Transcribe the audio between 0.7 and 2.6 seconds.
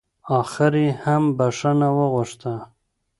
يې هم بښنه وغوښته.